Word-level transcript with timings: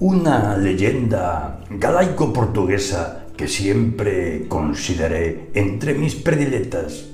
una 0.00 0.56
leyenda 0.56 1.60
galaico-portuguesa 1.70 3.26
que 3.36 3.46
siempre 3.46 4.46
consideré 4.48 5.50
entre 5.54 5.94
mis 5.94 6.16
predilectas 6.16 7.06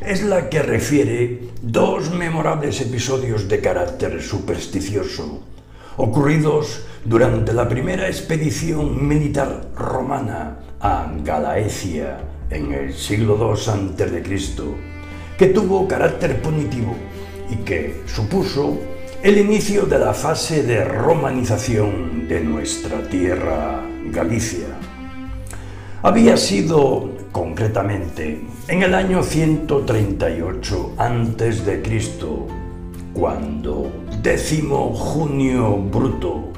es 0.00 0.22
la 0.22 0.48
que 0.48 0.62
refiere 0.62 1.40
dos 1.62 2.10
memorables 2.10 2.80
episodios 2.80 3.48
de 3.48 3.60
carácter 3.60 4.22
supersticioso, 4.22 5.42
ocurridos 5.96 6.84
durante 7.04 7.52
la 7.52 7.68
primera 7.68 8.06
expedición 8.06 9.06
militar 9.06 9.70
romana 9.74 10.58
a 10.80 11.12
Galaecia 11.24 12.20
en 12.50 12.72
el 12.72 12.94
siglo 12.94 13.36
II 13.36 14.02
a.C., 14.04 14.62
que 15.36 15.46
tuvo 15.46 15.88
carácter 15.88 16.40
punitivo 16.40 16.94
y 17.50 17.56
que 17.56 18.02
supuso 18.06 18.78
el 19.20 19.36
inicio 19.36 19.84
de 19.86 19.98
la 19.98 20.14
fase 20.14 20.62
de 20.62 20.84
romanización 20.84 22.28
de 22.28 22.40
nuestra 22.40 23.02
tierra 23.08 23.82
Galicia. 24.12 24.68
Había 26.02 26.36
sido 26.36 27.10
concretamente 27.32 28.46
en 28.68 28.82
el 28.84 28.94
año 28.94 29.24
138 29.24 30.94
a.C., 30.96 31.82
cuando 33.12 33.90
décimo 34.22 34.94
Junio 34.94 35.76
Bruto, 35.78 36.52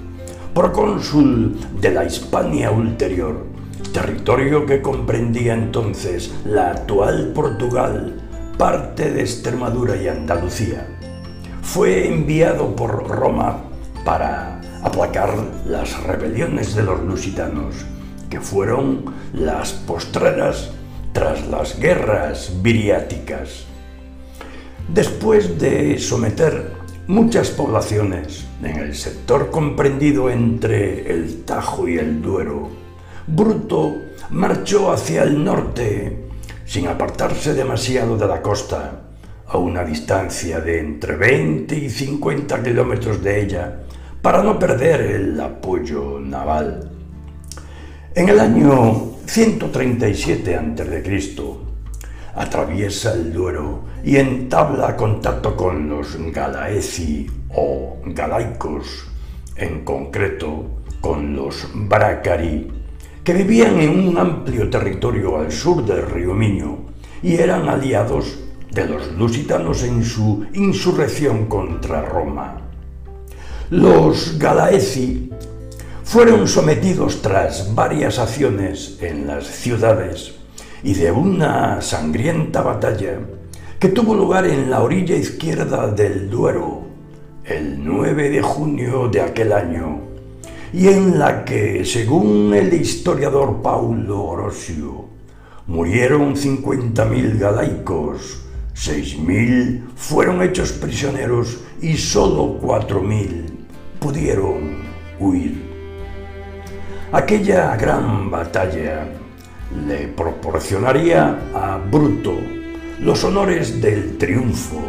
procónsul 0.53 1.59
de 1.81 1.91
la 1.93 2.05
Hispania 2.05 2.71
ulterior, 2.71 3.47
territorio 3.95 4.67
que 4.67 4.83
comprendía 4.83 5.55
entonces 5.55 6.31
la 6.45 6.73
actual 6.73 7.33
Portugal, 7.35 8.21
parte 8.59 9.11
de 9.11 9.23
Extremadura 9.23 9.97
y 9.97 10.09
Andalucía, 10.09 10.87
fue 11.73 12.09
enviado 12.09 12.75
por 12.75 13.07
Roma 13.09 13.63
para 14.05 14.61
aplacar 14.83 15.33
las 15.65 16.03
rebeliones 16.03 16.75
de 16.75 16.83
los 16.83 17.01
lusitanos, 17.01 17.77
que 18.29 18.41
fueron 18.41 19.05
las 19.33 19.71
postreras 19.71 20.73
tras 21.13 21.47
las 21.47 21.79
guerras 21.79 22.55
viriáticas. 22.61 23.67
Después 24.93 25.61
de 25.61 25.97
someter 26.01 26.73
muchas 27.07 27.51
poblaciones 27.51 28.47
en 28.65 28.77
el 28.77 28.97
sector 28.97 29.53
comprendido 29.53 30.29
entre 30.29 31.09
el 31.13 31.45
Tajo 31.45 31.87
y 31.87 31.99
el 31.99 32.21
Duero, 32.21 32.69
Bruto 33.29 33.95
marchó 34.31 34.91
hacia 34.91 35.23
el 35.23 35.45
norte 35.45 36.31
sin 36.65 36.89
apartarse 36.89 37.55
demasiado 37.55 38.17
de 38.17 38.27
la 38.27 38.43
costa, 38.43 39.10
a 39.53 39.59
una 39.59 39.83
distancia 39.83 40.61
de 40.61 40.79
entre 40.79 41.17
20 41.17 41.75
y 41.75 41.91
50 41.91 42.63
kilómetros 42.63 43.23
de 43.23 43.43
ella, 43.43 43.81
para 44.23 44.45
no 44.45 44.59
perder 44.59 45.01
el 45.01 45.41
apoyo 45.41 46.21
naval. 46.21 46.89
En 48.15 48.29
el 48.29 48.39
año 48.39 49.17
137 49.27 50.57
a.C., 50.57 51.61
atraviesa 52.35 53.13
el 53.15 53.33
Duero 53.33 53.83
y 54.05 54.17
entabla 54.17 54.97
contacto 54.97 55.57
con 55.57 55.89
los 55.89 56.17
Galaeci 56.33 57.27
o 57.55 57.99
Galaicos, 58.07 59.09
en 59.57 59.85
concreto 59.85 60.83
con 61.01 61.35
los 61.35 61.69
Bracari, 61.75 62.71
que 63.25 63.35
vivían 63.35 63.81
en 63.81 64.09
un 64.09 64.17
amplio 64.17 64.71
territorio 64.71 65.39
al 65.39 65.51
sur 65.51 65.85
del 65.85 66.07
río 66.07 66.35
Miño 66.35 66.79
y 67.23 67.35
eran 67.35 67.69
aliados 67.69 68.39
de 68.73 68.87
los 68.87 69.13
lusitanos 69.13 69.83
en 69.83 70.05
su 70.05 70.47
insurrección 70.55 71.47
contra 71.47 72.03
Roma. 72.03 72.61
Los 73.71 74.39
Galaeci 74.39 75.31
fueron 76.05 76.49
sometidos 76.49 77.23
tras 77.23 77.75
varias 77.75 78.19
acciones 78.19 78.99
en 79.01 79.27
las 79.27 79.47
ciudades 79.47 80.35
y 80.83 80.95
de 80.95 81.13
una 81.13 81.81
sangrienta 81.81 82.63
batalla 82.63 83.21
que 83.79 83.89
tuvo 83.89 84.15
lugar 84.15 84.47
en 84.47 84.71
la 84.71 84.83
orilla 84.83 85.17
izquierda 85.17 85.87
del 85.87 86.29
Duero 86.29 86.83
el 87.45 87.85
9 87.85 88.31
de 88.31 88.43
junio 88.43 89.09
de 89.09 89.21
aquel 89.21 89.53
año 89.53 90.01
y 90.73 90.89
en 90.89 91.19
la 91.19 91.45
que, 91.45 91.85
según 91.85 92.55
el 92.55 92.73
historiador 92.75 93.61
Paulo 93.61 94.23
Orosio, 94.23 95.07
murieron 95.67 96.37
50.000 96.37 97.39
galaicos, 97.39 98.45
6.000 98.81 99.91
fueron 99.95 100.41
hechos 100.41 100.73
prisioneros 100.73 101.59
y 101.83 101.99
solo 101.99 102.59
4.000 102.63 103.45
pudieron 103.99 104.79
huir. 105.19 105.63
Aquella 107.13 107.77
gran 107.77 108.31
batalla 108.31 109.07
le 109.87 110.09
proporcionaría 110.09 111.39
a 111.55 111.77
Bruto 111.77 112.33
los 113.01 113.23
honores 113.23 113.83
del 113.83 114.17
triunfo 114.17 114.81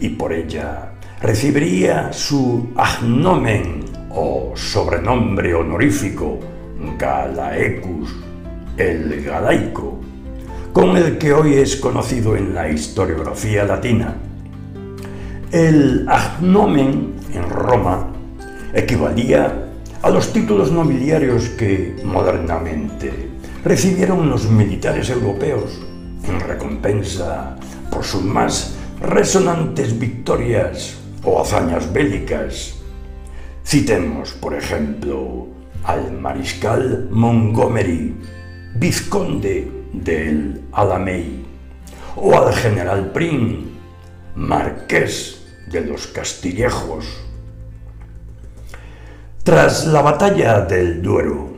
y 0.00 0.08
por 0.08 0.32
ella 0.32 0.92
recibiría 1.20 2.12
su 2.14 2.70
agnomen 2.76 3.84
o 4.10 4.52
sobrenombre 4.54 5.54
honorífico 5.54 6.40
Galaecus, 6.98 8.14
el 8.76 9.22
galaico, 9.22 10.00
con 10.74 10.96
el 10.96 11.18
que 11.18 11.32
hoy 11.32 11.54
es 11.54 11.76
conocido 11.76 12.36
en 12.36 12.52
la 12.52 12.68
historiografía 12.68 13.64
latina. 13.64 14.16
El 15.52 16.04
agnomen 16.08 17.14
en 17.32 17.48
Roma 17.48 18.08
equivalía 18.74 19.68
a 20.02 20.10
los 20.10 20.32
títulos 20.32 20.72
nobiliarios 20.72 21.48
que 21.50 21.94
modernamente 22.04 23.30
recibieron 23.64 24.28
los 24.28 24.50
militares 24.50 25.10
europeos 25.10 25.80
en 26.24 26.40
recompensa 26.40 27.54
por 27.88 28.02
sus 28.02 28.24
más 28.24 28.74
resonantes 29.00 29.96
victorias 29.96 30.96
o 31.22 31.40
hazañas 31.40 31.92
bélicas. 31.92 32.74
Citemos, 33.64 34.32
por 34.32 34.54
ejemplo, 34.54 35.46
al 35.84 36.10
mariscal 36.10 37.06
Montgomery, 37.12 38.16
vizconde 38.74 39.83
del 40.02 40.62
Alamey, 40.72 41.44
o 42.16 42.36
al 42.36 42.52
general 42.54 43.12
Prim, 43.12 43.70
marqués 44.34 45.44
de 45.70 45.82
los 45.82 46.06
Castillejos. 46.08 47.06
Tras 49.42 49.86
la 49.86 50.02
batalla 50.02 50.60
del 50.62 51.02
Duero, 51.02 51.50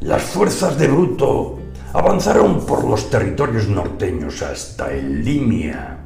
las 0.00 0.22
fuerzas 0.22 0.78
de 0.78 0.88
Bruto 0.88 1.58
avanzaron 1.92 2.66
por 2.66 2.84
los 2.84 3.10
territorios 3.10 3.68
norteños 3.68 4.42
hasta 4.42 4.92
el 4.92 5.24
Limia, 5.24 5.98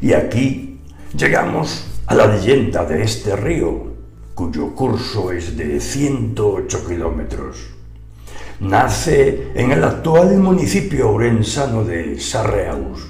y 0.00 0.12
aquí 0.12 0.80
llegamos 1.16 1.86
a 2.06 2.14
la 2.14 2.26
leyenda 2.26 2.84
de 2.84 3.02
este 3.02 3.36
río, 3.36 3.92
cuyo 4.34 4.74
curso 4.74 5.32
es 5.32 5.56
de 5.56 5.80
108 5.80 6.86
kilómetros. 6.86 7.69
Nace 8.60 9.52
en 9.54 9.72
el 9.72 9.82
actual 9.82 10.36
municipio 10.36 11.12
orensano 11.12 11.82
de 11.82 12.20
Sarreaus, 12.20 13.08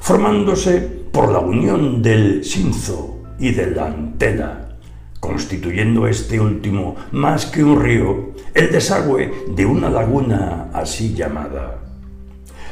formándose 0.00 0.78
por 1.10 1.32
la 1.32 1.40
unión 1.40 2.00
del 2.00 2.44
Sinzo 2.44 3.18
y 3.36 3.50
de 3.50 3.72
la 3.72 3.86
Antela, 3.86 4.76
constituyendo 5.18 6.06
este 6.06 6.38
último 6.38 6.94
más 7.10 7.46
que 7.46 7.64
un 7.64 7.82
río, 7.82 8.30
el 8.54 8.70
desagüe 8.70 9.32
de 9.48 9.66
una 9.66 9.90
laguna 9.90 10.70
así 10.72 11.14
llamada. 11.14 11.80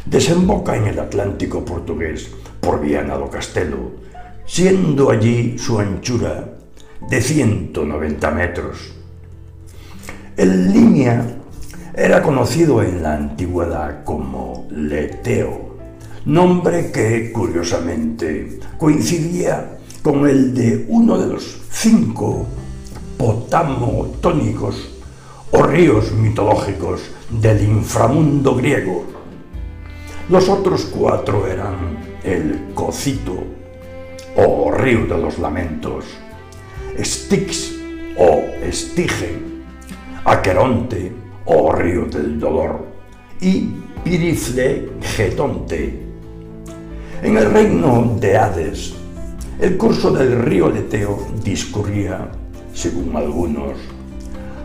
Desemboca 0.07 0.77
en 0.77 0.87
el 0.87 1.01
Atlántico 1.01 1.65
portugués 1.65 2.31
por 2.61 2.81
Viana 2.81 3.17
do 3.17 3.29
Castelo, 3.29 3.91
siendo 4.47 5.11
allí 5.11 5.59
su 5.59 5.81
anchura 5.81 6.45
de 7.11 7.21
190 7.21 8.31
metros. 8.31 8.95
El 10.37 10.73
Limia 10.73 11.41
era 11.97 12.23
conocido 12.23 12.83
en 12.83 13.03
la 13.05 13.15
antigüedad 13.15 14.03
como 14.03 14.67
Leteo, 14.71 15.77
nombre 16.25 16.91
que 16.91 17.31
curiosamente 17.31 18.59
coincidía 18.79 19.79
con 20.03 20.29
el 20.29 20.55
de 20.55 20.87
uno 20.89 21.17
de 21.17 21.33
los 21.33 21.61
cinco 21.71 22.47
potamotónicos 23.17 24.91
o 25.53 25.63
ríos 25.63 26.11
mitológicos 26.13 27.01
del 27.31 27.63
inframundo 27.63 28.57
griego. 28.57 29.05
Los 30.29 30.49
otros 30.49 30.87
cuatro 30.87 31.47
eran 31.47 31.99
el 32.25 32.73
Cocito, 32.75 33.37
o 34.37 34.73
río 34.73 35.07
de 35.07 35.19
los 35.19 35.39
lamentos, 35.39 36.07
Styx 36.99 37.73
o 38.19 38.43
Estige, 38.63 39.39
Aqueronte 40.25 41.24
o 41.47 41.73
río 41.73 42.07
del 42.07 42.39
dolor 42.39 42.87
y 43.41 43.69
Pirifle 44.03 44.91
Getonte. 45.01 46.03
En 47.23 47.37
el 47.37 47.51
reino 47.51 48.17
de 48.21 48.37
Hades, 48.37 48.95
el 49.59 49.77
curso 49.77 50.11
del 50.11 50.43
río 50.43 50.69
Leteo 50.69 51.27
discurría, 51.43 52.29
según 52.73 53.17
algunos, 53.17 53.79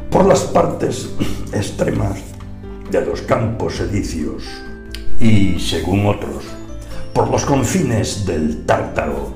por 0.10 0.26
las 0.26 0.42
partes 0.42 1.10
extremas 1.54 2.20
de 2.90 3.06
los 3.06 3.22
campos 3.22 3.80
edicios 3.80 4.44
y, 5.20 5.60
según 5.60 6.06
otros, 6.06 6.44
por 7.14 7.30
los 7.30 7.46
confines 7.46 8.26
del 8.26 8.66
Tártaro. 8.66 9.34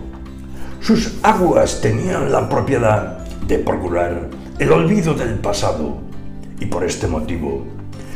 Sus 0.79 1.19
aguas 1.23 1.79
tenían 1.81 2.31
la 2.31 2.49
propiedad 2.49 3.19
de 3.47 3.59
procurar 3.59 4.29
el 4.59 4.71
olvido 4.71 5.13
del 5.13 5.35
pasado 5.35 6.02
y 6.63 6.65
por 6.67 6.85
este 6.85 7.07
motivo 7.07 7.65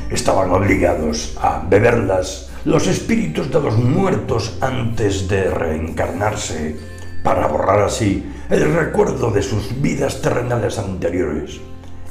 estaban 0.09 0.51
obligados 0.51 1.37
a 1.41 1.65
beberlas 1.69 2.49
los 2.63 2.87
espíritus 2.87 3.51
de 3.51 3.59
los 3.59 3.77
muertos 3.77 4.57
antes 4.61 5.27
de 5.27 5.51
reencarnarse 5.51 6.77
para 7.23 7.47
borrar 7.47 7.81
así 7.81 8.23
el 8.49 8.73
recuerdo 8.73 9.31
de 9.31 9.41
sus 9.41 9.81
vidas 9.81 10.21
terrenales 10.21 10.79
anteriores 10.79 11.59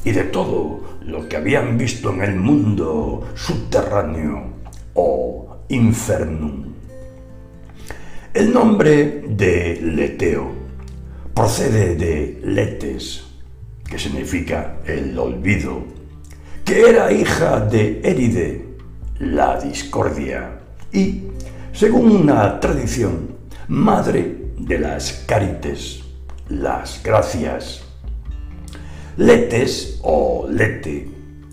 y 0.04 0.12
de 0.12 0.24
todo 0.24 0.98
lo 1.06 1.26
que 1.26 1.36
habían 1.36 1.78
visto 1.78 2.12
en 2.12 2.22
el 2.22 2.36
mundo 2.36 3.26
subterráneo 3.34 4.56
o 4.92 5.56
infernum. 5.68 6.66
El 8.34 8.52
nombre 8.52 9.24
de 9.26 9.80
Leteo 9.80 10.52
procede 11.32 11.96
de 11.96 12.40
Letes, 12.44 13.24
que 13.88 13.98
significa 13.98 14.80
el 14.84 15.18
olvido, 15.18 15.95
que 16.66 16.90
era 16.90 17.12
hija 17.12 17.60
de 17.60 18.00
Éride, 18.02 18.66
la 19.20 19.56
discordia, 19.60 20.58
y, 20.92 21.22
según 21.72 22.10
una 22.10 22.58
tradición, 22.58 23.36
madre 23.68 24.48
de 24.58 24.80
las 24.80 25.24
carites, 25.28 26.02
las 26.48 27.00
gracias. 27.04 27.84
Letes 29.16 30.00
o 30.02 30.48
Lete 30.50 31.08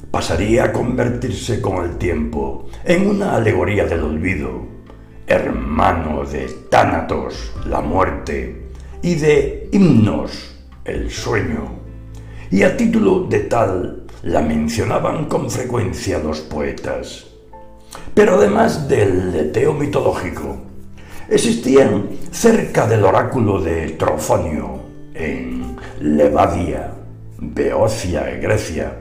pasaría 0.10 0.64
a 0.64 0.74
convertirse 0.74 1.62
con 1.62 1.86
el 1.86 1.98
tiempo 1.98 2.68
en 2.84 3.08
una 3.08 3.36
alegoría 3.36 3.86
del 3.86 4.02
olvido, 4.02 4.66
hermano 5.28 6.26
de 6.26 6.48
Tánatos, 6.72 7.54
la 7.68 7.82
muerte, 7.82 8.64
y 9.04 9.14
de 9.14 9.70
Himnos, 9.72 10.56
el 10.86 11.12
sueño. 11.12 11.84
Y 12.50 12.64
a 12.64 12.76
título 12.76 13.28
de 13.30 13.42
tal 13.42 14.03
la 14.24 14.42
mencionaban 14.42 15.26
con 15.26 15.52
frecuencia 15.52 16.18
los 16.20 16.40
poetas. 16.40 17.26
Pero 18.14 18.36
además 18.36 18.88
del 18.88 19.32
leteo 19.32 19.74
mitológico, 19.74 20.58
existían 21.30 22.08
cerca 22.32 22.88
del 22.88 23.04
oráculo 23.04 23.62
de 23.62 23.92
Trofonio, 23.92 24.80
en 25.14 25.76
Levadia, 26.00 26.94
Beocia 27.38 28.24
Grecia, 28.42 28.98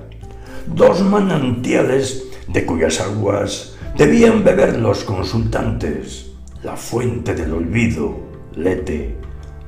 dos 0.66 1.00
manantiales 1.00 2.24
de 2.48 2.66
cuyas 2.66 3.00
aguas 3.00 3.76
debían 3.96 4.42
beber 4.42 4.78
los 4.78 5.04
consultantes, 5.04 6.32
la 6.62 6.76
fuente 6.76 7.34
del 7.34 7.52
olvido, 7.52 8.16
Lete, 8.56 9.16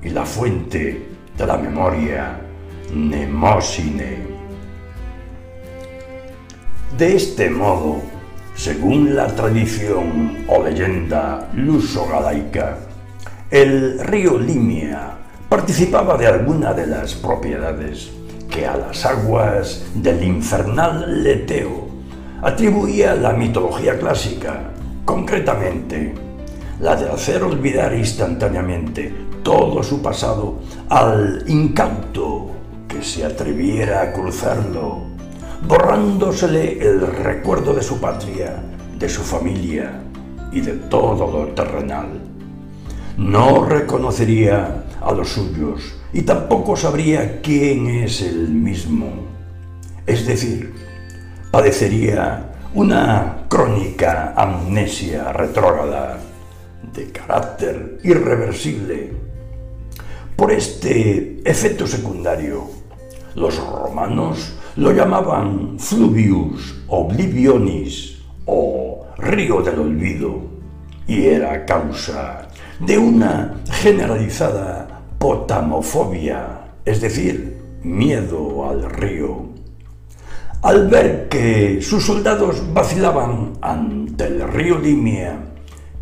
y 0.03 0.11
la 0.11 0.27
fuente 0.27 1.06
de 1.37 1.47
la 1.47 1.56
memoria, 1.56 2.41
Nemosine. 2.95 4.34
De 6.96 7.17
este 7.17 7.50
modo, 7.50 8.02
según 8.55 9.17
la 9.17 9.26
tradición 9.26 10.44
o 10.46 10.62
leyenda 10.62 11.50
luso-galaica, 11.52 12.79
el 13.50 13.99
río 13.99 14.38
Limia 14.38 15.17
participaba 15.49 16.17
de 16.17 16.29
alguna 16.29 16.73
de 16.73 16.87
las 16.87 17.14
propiedades 17.14 18.12
que 18.49 18.64
a 18.64 18.76
las 18.76 19.05
aguas 19.05 19.85
del 19.96 20.23
infernal 20.23 21.25
Leteo 21.25 21.88
atribuía 22.43 23.17
la 23.17 23.32
mitología 23.32 23.99
clásica, 23.99 24.70
concretamente 25.05 26.14
la 26.79 26.94
de 26.94 27.11
hacer 27.11 27.43
olvidar 27.43 27.93
instantáneamente 27.93 29.12
todo 29.43 29.82
su 29.82 30.00
pasado 30.00 30.61
al 30.88 31.43
incauto 31.49 32.52
que 32.87 33.02
se 33.02 33.25
atreviera 33.25 34.00
a 34.00 34.12
cruzarlo, 34.12 35.14
borrándosele 35.67 36.79
el 36.81 37.01
recuerdo 37.01 37.73
de 37.73 37.83
su 37.83 38.01
patria, 38.01 38.63
de 38.99 39.09
su 39.09 39.23
familia 39.23 40.01
y 40.53 40.61
de 40.61 40.73
todo 40.73 41.31
lo 41.31 41.47
terrenal. 41.55 42.09
No 43.17 43.65
reconocería 43.65 44.85
a 45.01 45.13
los 45.13 45.31
suyos 45.31 45.95
y 46.13 46.23
tampoco 46.23 46.77
sabría 46.77 47.41
quién 47.41 47.87
es 47.87 48.21
el 48.21 48.49
mismo. 48.49 49.07
Es 50.07 50.27
decir, 50.27 50.75
padecería 51.51 52.53
una 52.75 53.47
crónica 53.49 54.35
amnesia 54.37 55.33
retrógrada 55.33 56.19
de 56.93 57.11
carácter 57.11 57.99
irreversible. 58.03 59.13
Por 60.37 60.51
este 60.51 61.41
efecto 61.45 61.87
secundario, 61.87 62.69
los 63.35 63.57
romanos 63.57 64.57
lo 64.76 64.93
llamaban 64.93 65.79
fluvius 65.79 66.82
oblivionis 66.88 68.19
o 68.47 69.06
río 69.19 69.62
del 69.62 69.79
olvido 69.79 70.43
y 71.06 71.26
era 71.26 71.65
causa 71.65 72.49
de 72.81 72.99
una 72.99 73.61
generalizada 73.71 75.03
potamofobia, 75.19 76.75
es 76.85 77.00
decir, 77.00 77.62
miedo 77.82 78.69
al 78.69 78.91
río. 78.91 79.55
Al 80.62 80.88
ver 80.88 81.29
que 81.29 81.81
sus 81.81 82.05
soldados 82.05 82.62
vacilaban 82.73 83.53
ante 83.61 84.27
el 84.27 84.49
río 84.49 84.79
Limia, 84.79 85.38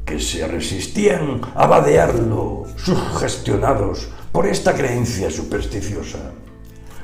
que 0.04 0.18
se 0.18 0.46
resistían 0.46 1.40
a 1.54 1.66
vadearlo, 1.66 2.64
sugestionados 2.76 4.08
por 4.30 4.46
esta 4.46 4.72
creencia 4.72 5.30
supersticiosa, 5.30 6.32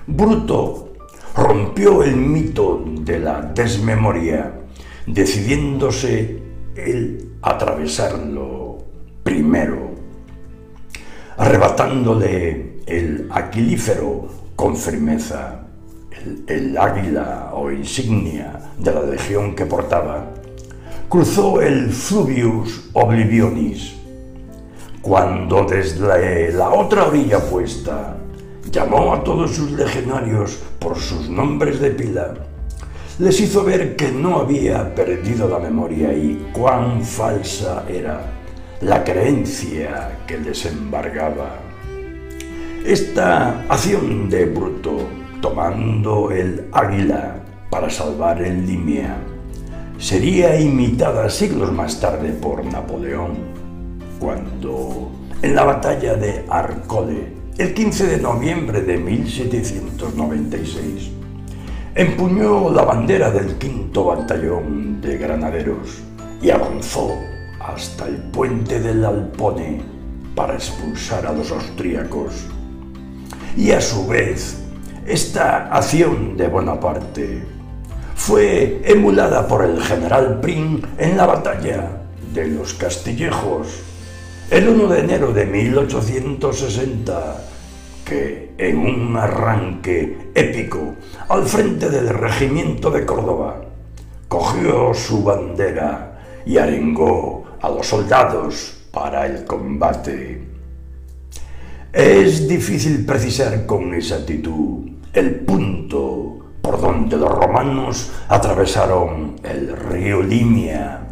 Bruto 0.06 0.87
rompió 1.38 2.02
el 2.02 2.16
mito 2.16 2.84
de 3.00 3.18
la 3.20 3.40
desmemoria, 3.40 4.52
decidiéndose 5.06 6.42
el 6.76 7.30
atravesarlo 7.42 8.78
primero 9.22 9.88
arrebatándole 11.38 12.80
el 12.86 13.28
aquilífero 13.30 14.28
con 14.56 14.76
firmeza, 14.76 15.60
el, 16.48 16.76
águila 16.76 17.52
o 17.54 17.70
insignia 17.70 18.58
de 18.76 18.92
la 18.92 19.02
legión 19.02 19.54
que 19.54 19.64
portaba, 19.64 20.26
cruzó 21.08 21.62
el 21.62 21.92
Fluvius 21.92 22.90
Oblivionis, 22.92 23.94
cuando 25.00 25.64
desde 25.64 26.52
la 26.52 26.70
otra 26.70 27.06
orilla 27.06 27.38
puesta 27.38 28.16
llamó 28.70 29.14
a 29.14 29.24
todos 29.24 29.54
sus 29.54 29.72
legionarios 29.72 30.58
por 30.78 30.98
sus 30.98 31.28
nombres 31.28 31.80
de 31.80 31.90
pila, 31.90 32.34
les 33.18 33.40
hizo 33.40 33.64
ver 33.64 33.96
que 33.96 34.12
no 34.12 34.38
había 34.38 34.94
perdido 34.94 35.48
la 35.48 35.58
memoria 35.58 36.12
y 36.12 36.50
cuán 36.52 37.02
falsa 37.02 37.84
era 37.88 38.20
la 38.80 39.02
creencia 39.02 40.18
que 40.26 40.38
les 40.38 40.66
embargaba. 40.66 41.56
Esta 42.84 43.64
acción 43.68 44.30
de 44.30 44.46
Bruto, 44.46 45.08
tomando 45.42 46.30
el 46.30 46.68
águila 46.72 47.42
para 47.70 47.90
salvar 47.90 48.40
el 48.40 48.66
Limia, 48.66 49.16
sería 49.98 50.58
imitada 50.60 51.28
siglos 51.28 51.72
más 51.72 52.00
tarde 52.00 52.30
por 52.30 52.64
Napoleón, 52.64 53.36
cuando 54.20 55.10
en 55.42 55.54
la 55.54 55.64
batalla 55.64 56.14
de 56.14 56.44
Arcole, 56.48 57.32
el 57.58 57.74
15 57.74 58.06
de 58.06 58.16
noviembre 58.18 58.82
de 58.82 58.96
1796, 58.98 61.10
empuñó 61.96 62.70
la 62.70 62.84
bandera 62.84 63.32
del 63.32 63.58
quinto 63.58 64.04
batallón 64.04 65.00
de 65.00 65.18
granaderos 65.18 65.98
y 66.40 66.50
avanzó 66.50 67.18
hasta 67.58 68.06
el 68.06 68.14
puente 68.30 68.78
del 68.78 69.04
Alpone 69.04 69.82
para 70.36 70.54
expulsar 70.54 71.26
a 71.26 71.32
los 71.32 71.50
austríacos. 71.50 72.46
Y 73.56 73.72
a 73.72 73.80
su 73.80 74.06
vez, 74.06 74.58
esta 75.04 75.74
acción 75.74 76.36
de 76.36 76.46
Bonaparte 76.46 77.42
fue 78.14 78.82
emulada 78.84 79.48
por 79.48 79.64
el 79.64 79.82
general 79.82 80.38
Prim 80.40 80.80
en 80.96 81.16
la 81.16 81.26
batalla 81.26 82.02
de 82.32 82.46
los 82.46 82.74
Castillejos 82.74 83.87
el 84.50 84.68
1 84.68 84.88
de 84.88 85.00
enero 85.00 85.32
de 85.32 85.44
1860, 85.44 87.44
que 88.04 88.54
en 88.56 88.78
un 88.78 89.16
arranque 89.16 90.30
épico 90.34 90.94
al 91.28 91.44
frente 91.44 91.90
del 91.90 92.08
regimiento 92.08 92.90
de 92.90 93.04
Córdoba, 93.04 93.60
cogió 94.26 94.94
su 94.94 95.22
bandera 95.22 96.22
y 96.46 96.56
arengó 96.56 97.44
a 97.60 97.68
los 97.68 97.86
soldados 97.86 98.84
para 98.90 99.26
el 99.26 99.44
combate. 99.44 100.42
Es 101.92 102.48
difícil 102.48 103.04
precisar 103.04 103.66
con 103.66 103.92
exactitud 103.92 104.88
el 105.12 105.40
punto 105.40 106.38
por 106.62 106.80
donde 106.80 107.16
los 107.16 107.30
romanos 107.30 108.12
atravesaron 108.28 109.36
el 109.42 109.76
río 109.76 110.22
Limia, 110.22 111.07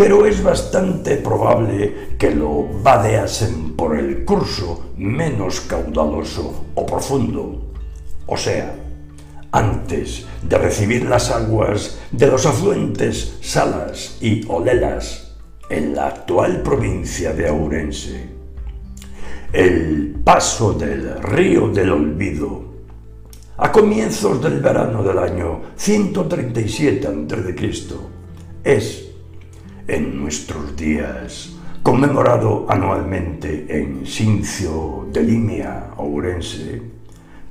pero 0.00 0.24
es 0.24 0.42
bastante 0.42 1.16
probable 1.16 2.16
que 2.18 2.30
lo 2.34 2.66
vadeasen 2.82 3.76
por 3.76 3.98
el 3.98 4.24
curso 4.24 4.92
menos 4.96 5.60
caudaloso 5.60 6.64
o 6.74 6.86
profundo, 6.86 7.74
o 8.24 8.34
sea, 8.34 8.74
antes 9.52 10.24
de 10.40 10.56
recibir 10.56 11.04
las 11.04 11.30
aguas 11.30 11.98
de 12.12 12.28
los 12.28 12.46
afluentes 12.46 13.36
Salas 13.42 14.16
y 14.22 14.42
Olelas 14.48 15.36
en 15.68 15.94
la 15.94 16.06
actual 16.06 16.62
provincia 16.62 17.34
de 17.34 17.50
Ourense. 17.50 18.26
El 19.52 20.18
paso 20.24 20.72
del 20.72 21.22
río 21.22 21.68
del 21.68 21.90
olvido 21.90 22.64
a 23.58 23.70
comienzos 23.70 24.40
del 24.42 24.60
verano 24.60 25.02
del 25.02 25.18
año 25.18 25.60
137 25.76 27.06
a.C. 27.06 27.74
es, 28.64 29.09
en 29.90 30.20
nuestros 30.22 30.76
días, 30.76 31.50
conmemorado 31.82 32.64
anualmente 32.68 33.66
en 33.68 34.06
Sincio 34.06 35.08
de 35.12 35.20
Limia, 35.20 35.90
Ourense, 35.96 36.80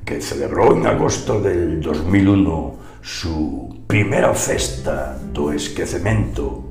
que 0.05 0.21
celebrou 0.21 0.71
en 0.71 0.87
agosto 0.87 1.43
del 1.43 1.83
2001 1.83 3.03
su 3.03 3.83
primeira 3.85 4.31
festa 4.31 5.19
do 5.19 5.51
esquecemento, 5.51 6.63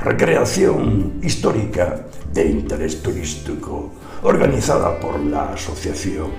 recreación 0.00 1.20
histórica 1.20 2.08
de 2.32 2.48
interés 2.48 3.04
turístico 3.04 3.92
organizada 4.24 4.96
por 4.96 5.20
la 5.20 5.52
asociación 5.52 6.32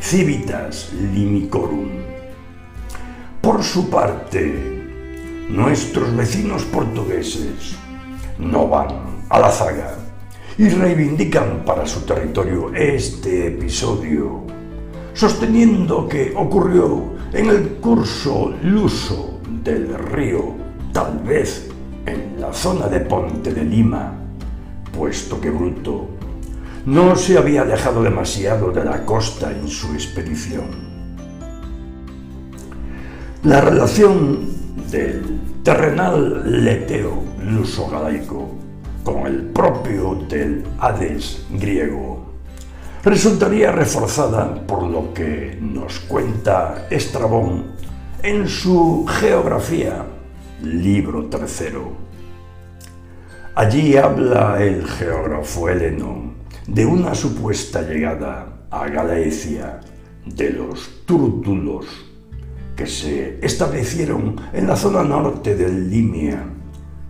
Civitas 0.00 0.88
Limicorum. 0.96 2.00
Por 3.44 3.62
su 3.62 3.90
parte, 3.90 4.80
nuestros 5.50 6.16
vecinos 6.16 6.64
portugueses 6.64 7.79
no 8.40 8.68
van 8.68 8.88
a 9.28 9.38
la 9.38 9.50
zaga 9.50 9.94
y 10.58 10.68
reivindican 10.68 11.62
para 11.64 11.86
su 11.86 12.00
territorio 12.00 12.72
este 12.74 13.46
episodio, 13.48 14.42
sosteniendo 15.14 16.08
que 16.08 16.32
ocurrió 16.36 17.14
en 17.32 17.48
el 17.48 17.68
curso 17.76 18.52
luso 18.62 19.40
del 19.62 19.94
río, 19.94 20.54
tal 20.92 21.18
vez 21.20 21.70
en 22.06 22.40
la 22.40 22.52
zona 22.52 22.88
de 22.88 23.00
Ponte 23.00 23.52
de 23.52 23.64
Lima, 23.64 24.12
puesto 24.96 25.40
que 25.40 25.50
Bruto 25.50 26.08
no 26.86 27.14
se 27.14 27.38
había 27.38 27.62
alejado 27.62 28.02
demasiado 28.02 28.72
de 28.72 28.84
la 28.84 29.04
costa 29.04 29.52
en 29.52 29.68
su 29.68 29.92
expedición. 29.92 30.90
La 33.44 33.60
relación 33.60 34.59
del 34.90 35.40
terrenal 35.62 36.64
leteo 36.64 37.22
luso-galaico 37.42 38.48
con 39.04 39.26
el 39.26 39.42
propio 39.46 40.14
del 40.28 40.64
Hades 40.78 41.46
griego 41.50 42.30
resultaría 43.02 43.72
reforzada 43.72 44.66
por 44.66 44.82
lo 44.82 45.14
que 45.14 45.58
nos 45.60 46.00
cuenta 46.00 46.86
Estrabón 46.90 47.72
en 48.22 48.46
su 48.48 49.06
Geografía, 49.08 50.04
libro 50.62 51.26
tercero. 51.26 51.92
Allí 53.54 53.96
habla 53.96 54.62
el 54.62 54.86
geógrafo 54.86 55.68
heleno 55.68 56.34
de 56.66 56.84
una 56.84 57.14
supuesta 57.14 57.82
llegada 57.82 58.66
a 58.70 58.86
Galaecia 58.88 59.80
de 60.26 60.50
los 60.50 61.04
túrtulos 61.06 62.09
que 62.80 62.86
se 62.86 63.38
establecieron 63.42 64.36
en 64.54 64.66
la 64.66 64.74
zona 64.74 65.02
norte 65.02 65.54
del 65.54 65.90
Limia, 65.90 66.42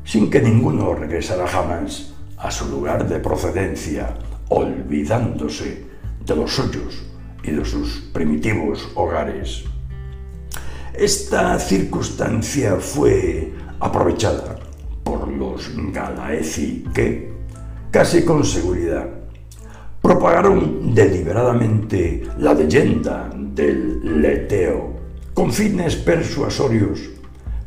sin 0.02 0.28
que 0.28 0.42
ninguno 0.42 0.94
regresara 0.94 1.46
jamás 1.46 2.12
a 2.38 2.50
su 2.50 2.68
lugar 2.68 3.08
de 3.08 3.20
procedencia, 3.20 4.16
olvidándose 4.48 5.86
de 6.26 6.34
los 6.34 6.50
suyos 6.56 7.04
y 7.44 7.52
de 7.52 7.64
sus 7.64 8.00
primitivos 8.12 8.90
hogares. 8.96 9.62
Esta 10.92 11.56
circunstancia 11.60 12.74
fue 12.74 13.52
aprovechada 13.78 14.56
por 15.04 15.28
los 15.28 15.70
Galaeci 15.92 16.84
que, 16.92 17.32
casi 17.92 18.24
con 18.24 18.42
seguridad, 18.42 19.08
propagaron 20.02 20.92
deliberadamente 20.92 22.24
la 22.38 22.54
leyenda 22.54 23.30
del 23.36 24.20
leteo 24.20 24.89
con 25.40 25.54
fines 25.54 25.96
persuasorios 25.96 27.00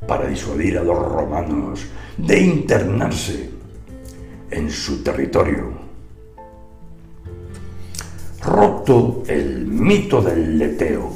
para 0.08 0.27
disuadir 0.27 0.77
a 0.77 0.84
los 0.84 0.96
romanos 0.96 1.84
de 2.15 2.39
internarse 2.39 3.50
en 4.51 4.70
su 4.70 5.01
territorio. 5.01 5.72
Roto 8.44 9.24
el 9.25 9.65
mito 9.65 10.22
del 10.22 10.60
leteo, 10.60 11.13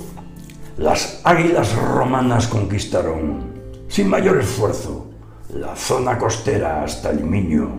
las 0.80 1.22
águilas 1.24 1.76
romanas 1.76 2.48
conquistaron, 2.48 3.54
sin 3.88 4.10
mayor 4.10 4.40
esfuerzo, 4.40 5.12
la 5.54 5.76
zona 5.76 6.18
costera 6.18 6.84
hasta 6.84 7.12
el 7.12 7.24
Minio, 7.24 7.70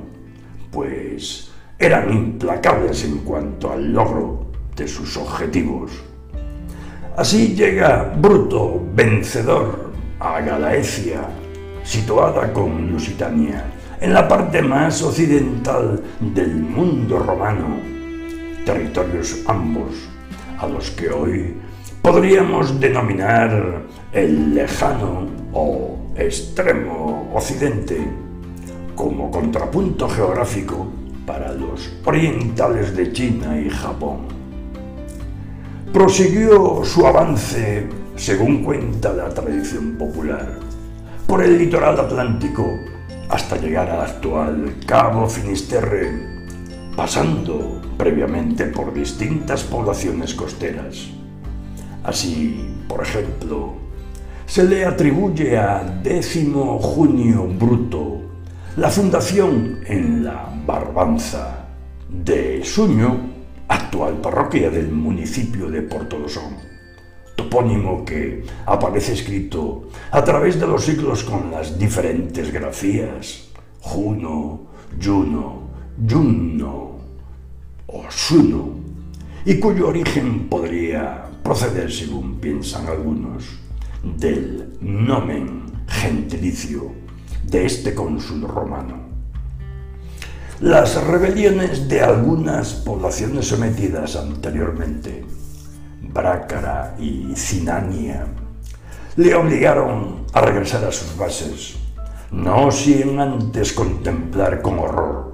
pues 0.70 1.50
eran 1.80 2.12
implacables 2.12 3.02
en 3.02 3.18
cuanto 3.24 3.72
al 3.72 3.92
logro 3.92 4.52
de 4.76 4.86
sus 4.86 5.16
objetivos. 5.16 5.90
Así 7.18 7.56
llega 7.56 8.14
Bruto, 8.16 8.80
vencedor, 8.94 9.90
a 10.20 10.40
Galaecia, 10.40 11.22
situada 11.82 12.52
con 12.52 12.92
Lusitania, 12.92 13.64
en 14.00 14.14
la 14.14 14.28
parte 14.28 14.62
más 14.62 15.02
occidental 15.02 16.00
del 16.20 16.54
mundo 16.54 17.18
romano, 17.18 17.74
territorios 18.64 19.36
ambos 19.48 20.08
a 20.60 20.68
los 20.68 20.92
que 20.92 21.10
hoy 21.10 21.56
podríamos 22.02 22.78
denominar 22.78 23.82
el 24.12 24.54
lejano 24.54 25.26
o 25.52 26.12
extremo 26.16 27.32
occidente, 27.34 27.98
como 28.94 29.28
contrapunto 29.32 30.08
geográfico 30.08 30.86
para 31.26 31.52
los 31.52 31.92
orientales 32.04 32.96
de 32.96 33.12
China 33.12 33.60
y 33.60 33.68
Japón. 33.70 34.37
Prosiguió 35.92 36.84
su 36.84 37.06
avance, 37.06 37.86
según 38.14 38.62
cuenta 38.62 39.12
la 39.12 39.30
tradición 39.30 39.96
popular, 39.96 40.58
por 41.26 41.42
el 41.42 41.56
litoral 41.58 41.98
atlántico 41.98 42.78
hasta 43.30 43.56
llegar 43.56 43.88
al 43.90 44.02
actual 44.02 44.76
Cabo 44.86 45.26
Finisterre, 45.26 46.10
pasando 46.94 47.80
previamente 47.96 48.66
por 48.66 48.92
distintas 48.92 49.64
poblaciones 49.64 50.34
costeras. 50.34 51.08
Así, 52.04 52.76
por 52.86 53.02
ejemplo, 53.02 53.74
se 54.46 54.64
le 54.64 54.84
atribuye 54.84 55.56
a 55.56 55.82
décimo 56.02 56.78
junio 56.78 57.46
bruto 57.58 58.20
la 58.76 58.90
fundación 58.90 59.80
en 59.86 60.24
la 60.24 60.52
Barbanza 60.66 61.66
de 62.08 62.62
Suño, 62.62 63.37
actual 63.68 64.14
parroquia 64.20 64.70
del 64.70 64.90
municipio 64.90 65.70
de 65.70 65.82
Portodosón, 65.82 66.56
topónimo 67.36 68.04
que 68.04 68.44
aparece 68.66 69.12
escrito 69.12 69.88
a 70.10 70.24
través 70.24 70.58
de 70.58 70.66
los 70.66 70.84
siglos 70.84 71.22
con 71.24 71.50
las 71.50 71.78
diferentes 71.78 72.52
grafías 72.52 73.48
Juno, 73.80 74.66
Juno, 75.00 75.68
Juno 76.08 76.98
o 77.86 78.04
Suno, 78.10 78.70
y 79.44 79.58
cuyo 79.58 79.88
origen 79.88 80.48
podría 80.48 81.24
proceder, 81.42 81.90
según 81.90 82.38
piensan 82.38 82.86
algunos, 82.86 83.44
del 84.02 84.76
nomen 84.80 85.62
gentilicio 85.86 86.92
de 87.44 87.64
este 87.64 87.94
cónsul 87.94 88.42
romano. 88.42 89.07
Las 90.60 91.02
rebeliones 91.04 91.88
de 91.88 92.00
algunas 92.00 92.72
poblaciones 92.72 93.46
sometidas 93.46 94.16
anteriormente, 94.16 95.24
Brácara 96.02 96.96
y 96.98 97.32
Cinania, 97.36 98.26
le 99.16 99.34
obligaron 99.34 100.24
a 100.32 100.40
regresar 100.40 100.84
a 100.84 100.92
sus 100.92 101.16
bases, 101.16 101.76
no 102.32 102.70
sin 102.72 103.20
antes 103.20 103.72
contemplar 103.72 104.60
con 104.60 104.80
horror 104.80 105.28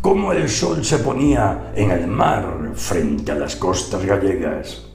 cómo 0.00 0.32
el 0.32 0.48
sol 0.48 0.84
se 0.84 0.98
ponía 0.98 1.72
en 1.74 1.90
el 1.90 2.06
mar 2.06 2.72
frente 2.74 3.32
a 3.32 3.36
las 3.36 3.56
costas 3.56 4.04
gallegas. 4.04 4.86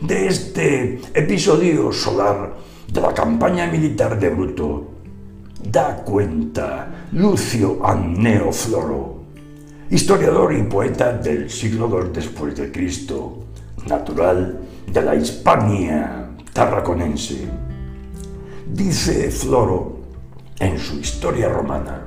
De 0.00 0.26
este 0.26 1.00
episodio 1.14 1.92
solar 1.92 2.54
de 2.92 3.00
la 3.00 3.12
campaña 3.14 3.66
militar 3.66 4.18
de 4.18 4.28
Bruto 4.30 4.90
da 5.62 5.96
cuenta 6.04 6.97
Lucio 7.12 7.78
Anneo 7.86 8.52
Floro, 8.52 9.22
historiador 9.88 10.52
y 10.52 10.62
poeta 10.64 11.10
del 11.12 11.48
siglo 11.48 11.88
II 11.88 12.10
después 12.12 12.54
de 12.54 12.70
Cristo, 12.70 13.44
natural 13.86 14.60
de 14.92 15.02
la 15.02 15.14
Hispania 15.14 16.28
tarraconense. 16.52 17.48
Dice 18.70 19.30
Floro 19.30 20.00
en 20.60 20.78
su 20.78 20.98
historia 20.98 21.48
romana 21.48 22.02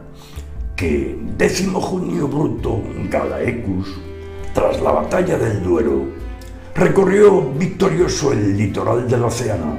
que 0.75 1.17
décimo 1.36 1.81
junio 1.81 2.27
Bruto 2.27 2.84
Galaecus, 3.10 3.88
tras 4.53 4.79
la 4.81 4.91
batalla 4.91 5.36
del 5.39 5.63
Duero, 5.63 6.05
recorrió 6.75 7.41
victorioso 7.53 8.34
el 8.34 8.55
litoral 8.55 9.10
del 9.10 9.24
océano, 9.24 9.77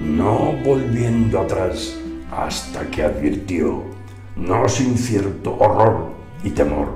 no 0.00 0.54
volviendo 0.64 1.40
atrás 1.40 1.94
hasta 2.30 2.86
que 2.90 3.02
advirtió, 3.02 3.95
no 4.36 4.68
sin 4.68 4.98
cierto 4.98 5.56
horror 5.58 6.10
y 6.44 6.50
temor, 6.50 6.88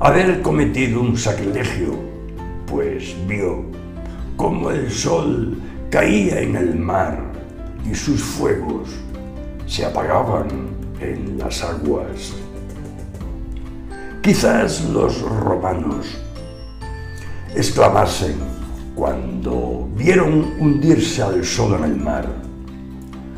haber 0.00 0.40
cometido 0.40 1.02
un 1.02 1.16
sacrilegio, 1.16 1.94
pues 2.66 3.14
vio 3.28 3.64
como 4.36 4.70
el 4.70 4.90
sol 4.90 5.58
caía 5.90 6.40
en 6.40 6.56
el 6.56 6.76
mar 6.76 7.18
y 7.88 7.94
sus 7.94 8.22
fuegos 8.22 8.88
se 9.66 9.84
apagaban 9.84 10.48
en 11.00 11.38
las 11.38 11.62
aguas. 11.62 12.34
Quizás 14.22 14.84
los 14.86 15.20
romanos 15.20 16.06
exclamasen 17.54 18.36
cuando 18.94 19.88
vieron 19.94 20.54
hundirse 20.58 21.22
al 21.22 21.44
sol 21.44 21.76
en 21.78 21.84
el 21.84 21.96
mar, 21.96 22.26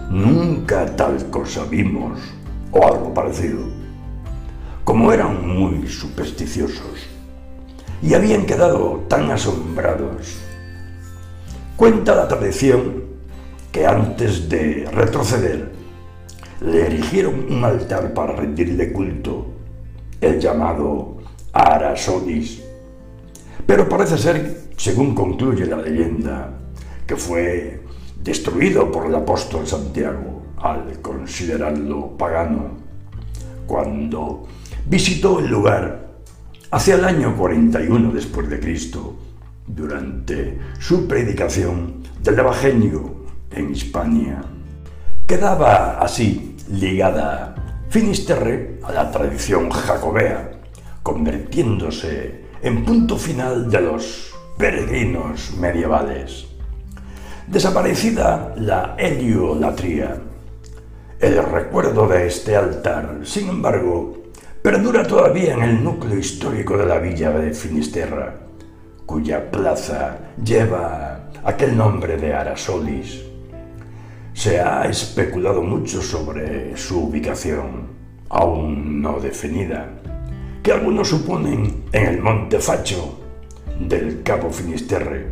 nunca 0.09 0.87
tal 0.97 1.29
cosa 1.31 1.65
vimos 1.65 2.19
o 2.73 2.87
algo 2.87 3.15
parecido. 3.15 3.61
Como 4.85 5.13
eran 5.13 5.47
muy 5.47 5.87
supersticiosos 5.87 7.07
y 8.03 8.15
habían 8.15 8.47
quedado 8.47 9.05
tan 9.09 9.31
asombrados, 9.31 10.39
cuenta 11.77 12.15
la 12.15 12.29
tradición 12.29 13.05
que 13.73 13.87
antes 13.87 14.49
de 14.49 14.89
retroceder 14.91 15.73
le 16.61 16.87
erigieron 16.87 17.53
un 17.53 17.65
altar 17.65 18.15
para 18.15 18.33
rendirle 18.33 18.93
culto, 18.93 19.47
el 20.21 20.41
llamado 20.41 21.19
Arasodis. 21.53 22.63
Pero 23.67 23.89
parece 23.89 24.17
ser, 24.17 24.63
según 24.77 25.15
concluye 25.15 25.67
la 25.67 25.77
leyenda, 25.77 26.59
que 27.07 27.17
fue 27.17 27.81
destruido 28.23 28.91
por 28.91 29.07
el 29.07 29.15
apóstol 29.15 29.67
Santiago 29.67 30.38
al 30.63 31.01
considerarlo 31.01 32.17
pagano, 32.17 32.77
cuando 33.67 34.47
visitó 34.87 35.41
el 35.41 35.49
lugar 35.49 36.09
hacia 36.71 36.97
el 36.97 37.05
año 37.05 37.37
41 37.37 38.13
después 38.13 38.49
de 38.49 38.61
Cristo, 38.61 39.17
durante 39.67 40.59
su 40.79 41.07
predicación 41.07 42.03
del 42.23 42.39
Evangelio 42.39 43.27
en 43.51 43.71
Hispania. 43.71 44.43
Quedaba 45.27 46.01
así 46.01 46.57
ligada 46.71 47.55
Finisterre 47.91 48.81
a 48.83 48.93
la 48.93 49.11
tradición 49.11 49.71
jacobea, 49.71 50.61
convirtiéndose 51.03 52.45
en 52.63 52.85
punto 52.85 53.17
final 53.17 53.71
de 53.71 53.81
los 53.81 54.35
peregrinos 54.59 55.55
medievales. 55.59 56.47
Desaparecida 57.47 58.53
la 58.57 58.95
heliolatría, 58.99 60.21
el 61.21 61.43
recuerdo 61.43 62.07
de 62.07 62.29
este 62.29 62.55
altar, 62.55 63.21
sin 63.25 63.49
embargo, 63.49 64.23
perdura 64.63 65.05
todavía 65.05 65.55
en 65.55 65.63
el 65.63 65.83
núcleo 65.83 66.17
histórico 66.17 66.77
de 66.77 66.87
la 66.87 66.99
villa 66.99 67.33
de 67.33 67.53
Finisterra, 67.53 68.37
cuya 69.05 69.51
plaza 69.51 70.19
lleva 70.43 71.31
aquel 71.43 71.77
nombre 71.77 72.17
de 72.19 72.35
Arasolis. 72.35 73.25
Se 74.33 74.61
ha 74.61 74.85
especulado 74.85 75.61
mucho 75.63 76.01
sobre 76.01 76.77
su 76.77 77.07
ubicación, 77.07 77.89
aún 78.29 79.03
no 79.03 79.19
definida, 79.19 79.89
que 80.63 80.71
algunos 80.71 81.09
suponen 81.09 81.85
en 81.91 82.07
el 82.07 82.21
Monte 82.21 82.61
Facho 82.61 83.19
del 83.81 84.23
Cabo 84.23 84.51
Finisterre, 84.51 85.27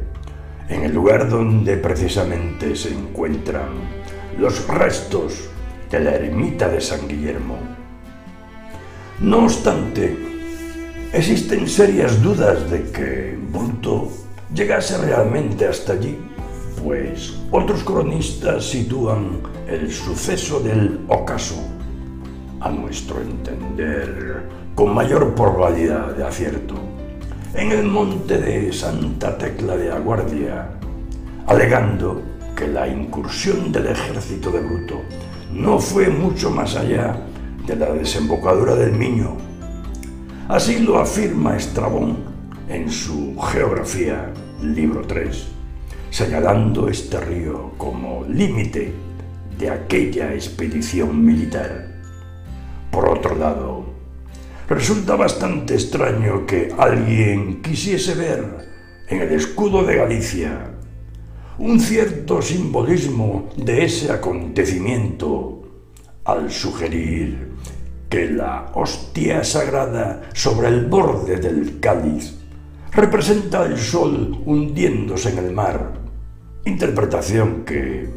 en 0.68 0.82
el 0.82 0.92
lugar 0.92 1.28
donde 1.28 1.76
precisamente 1.76 2.74
se 2.74 2.92
encuentran 2.92 3.68
los 4.36 4.66
restos 4.66 5.50
de 5.90 6.00
la 6.00 6.14
ermita 6.14 6.68
de 6.68 6.80
San 6.80 7.06
Guillermo. 7.08 7.56
No 9.20 9.44
obstante, 9.44 10.16
existen 11.12 11.68
serias 11.68 12.22
dudas 12.22 12.70
de 12.70 12.90
que 12.90 13.38
Bruto 13.50 14.10
llegase 14.52 14.98
realmente 14.98 15.66
hasta 15.66 15.94
allí 15.94 16.18
pues 16.86 17.36
otros 17.50 17.82
cronistas 17.82 18.64
sitúan 18.64 19.40
el 19.66 19.90
suceso 19.90 20.60
del 20.60 21.00
ocaso, 21.08 21.56
a 22.60 22.70
nuestro 22.70 23.20
entender, 23.20 24.44
con 24.74 24.94
mayor 24.94 25.34
probabilidad 25.34 26.14
de 26.14 26.24
acierto, 26.24 26.74
en 27.54 27.72
el 27.72 27.84
monte 27.84 28.38
de 28.38 28.72
Santa 28.72 29.36
Tecla 29.36 29.76
de 29.76 29.90
Aguardia, 29.90 30.68
alegando 31.46 32.22
que 32.54 32.68
la 32.68 32.86
incursión 32.86 33.72
del 33.72 33.88
ejército 33.88 34.50
de 34.50 34.60
Bruto 34.60 35.02
no 35.52 35.78
fue 35.78 36.08
mucho 36.08 36.50
más 36.50 36.76
allá 36.76 37.20
de 37.66 37.76
la 37.76 37.92
desembocadura 37.92 38.74
del 38.74 38.92
Miño. 38.92 39.36
Así 40.48 40.78
lo 40.78 40.98
afirma 40.98 41.56
Estrabón 41.56 42.18
en 42.68 42.90
su 42.90 43.36
Geografía, 43.38 44.32
libro 44.62 45.02
3 45.02 45.56
señalando 46.16 46.88
este 46.88 47.20
río 47.20 47.72
como 47.76 48.24
límite 48.24 48.90
de 49.58 49.68
aquella 49.68 50.32
expedición 50.32 51.22
militar. 51.22 51.88
Por 52.90 53.06
otro 53.08 53.34
lado, 53.36 53.84
resulta 54.66 55.14
bastante 55.16 55.74
extraño 55.74 56.46
que 56.46 56.72
alguien 56.78 57.60
quisiese 57.60 58.14
ver 58.14 58.44
en 59.08 59.20
el 59.20 59.32
escudo 59.32 59.84
de 59.84 59.96
Galicia 59.96 60.75
un 61.58 61.80
cierto 61.80 62.42
simbolismo 62.42 63.48
de 63.56 63.84
ese 63.84 64.12
acontecimiento 64.12 65.62
al 66.24 66.50
sugerir 66.50 67.52
que 68.10 68.30
la 68.30 68.72
hostia 68.74 69.42
sagrada 69.42 70.22
sobre 70.34 70.68
el 70.68 70.86
borde 70.86 71.36
del 71.36 71.80
cáliz 71.80 72.34
representa 72.92 73.64
el 73.64 73.78
sol 73.78 74.42
hundiéndose 74.44 75.30
en 75.30 75.38
el 75.38 75.52
mar, 75.52 75.94
interpretación 76.64 77.64
que, 77.64 78.08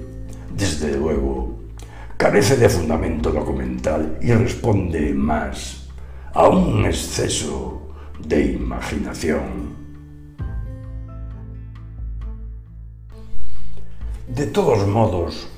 desde 0.56 0.98
luego, 0.98 1.60
carece 2.18 2.58
de 2.58 2.68
fundamento 2.68 3.32
documental 3.32 4.18
y 4.22 4.32
responde 4.34 5.14
más 5.14 5.88
a 6.34 6.50
un 6.50 6.86
exceso 6.86 7.94
de 8.20 8.54
imaginación. 8.54 9.69
De 14.30 14.46
todos 14.46 14.86
modos, 14.86 15.50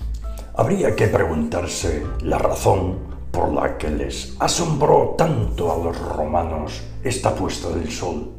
habría 0.55 0.95
que 0.95 1.07
preguntarse 1.07 2.05
la 2.21 2.37
razón 2.37 2.99
por 3.29 3.51
la 3.51 3.77
que 3.77 3.89
les 3.89 4.37
asombró 4.39 5.15
tanto 5.17 5.73
a 5.73 5.77
los 5.77 5.99
romanos 5.99 6.81
esta 7.03 7.35
puesta 7.35 7.67
del 7.67 7.91
sol 7.91 8.31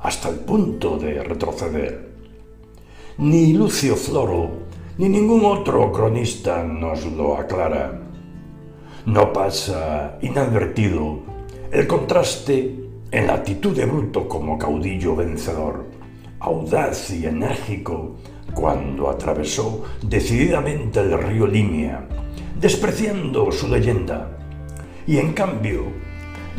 hasta 0.00 0.28
el 0.28 0.36
punto 0.36 0.96
de 0.96 1.24
retroceder. 1.24 2.08
Ni 3.18 3.52
Lucio 3.52 3.96
Floro 3.96 4.50
ni 4.96 5.08
ningún 5.08 5.44
otro 5.44 5.90
cronista 5.90 6.62
nos 6.62 7.04
lo 7.06 7.36
aclara. 7.36 8.00
No 9.06 9.32
pasa 9.32 10.18
inadvertido 10.22 11.18
el 11.72 11.88
contraste 11.88 12.78
en 13.10 13.26
la 13.26 13.34
actitud 13.34 13.76
de 13.76 13.86
Bruto 13.86 14.28
como 14.28 14.56
caudillo 14.56 15.16
vencedor, 15.16 15.84
audaz 16.38 17.10
y 17.10 17.26
enérgico 17.26 18.14
cuando 18.54 19.10
atravesó 19.10 19.84
decididamente 20.02 21.00
el 21.00 21.16
río 21.18 21.46
Limia, 21.46 22.06
despreciando 22.58 23.50
su 23.50 23.68
leyenda, 23.68 24.38
y 25.06 25.18
en 25.18 25.32
cambio 25.32 25.84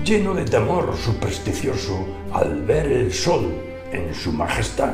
lleno 0.04 0.34
de 0.34 0.46
temor 0.46 0.96
supersticioso 0.98 2.06
al 2.34 2.64
ver 2.64 2.92
el 2.92 3.14
sol 3.14 3.54
en 3.92 4.14
su 4.16 4.32
majestad 4.32 4.94